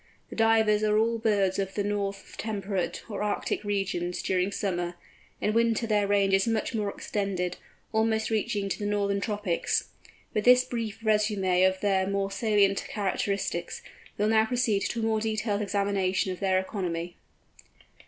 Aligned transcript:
The 0.31 0.35
Divers 0.35 0.81
are 0.81 0.97
all 0.97 1.19
birds 1.19 1.59
of 1.59 1.75
the 1.75 1.83
north 1.83 2.33
temperate 2.39 3.03
or 3.07 3.21
Arctic 3.21 3.63
regions, 3.63 4.23
during 4.23 4.51
summer; 4.51 4.95
in 5.39 5.53
winter 5.53 5.85
their 5.85 6.07
range 6.07 6.33
is 6.33 6.47
much 6.47 6.73
more 6.73 6.89
extended, 6.89 7.57
almost 7.93 8.31
reaching 8.31 8.67
to 8.67 8.79
the 8.79 8.87
northern 8.87 9.21
tropics. 9.21 9.89
With 10.33 10.43
this 10.45 10.65
brief 10.65 11.01
résumé 11.01 11.69
of 11.69 11.81
their 11.81 12.07
more 12.07 12.31
salient 12.31 12.83
characteristics, 12.87 13.83
we 14.17 14.23
will 14.23 14.31
now 14.31 14.47
proceed 14.47 14.79
to 14.87 15.01
a 15.01 15.03
more 15.03 15.19
detailed 15.21 15.61
examination 15.61 16.31
of 16.31 16.39
their 16.39 16.57
economy. 16.57 17.15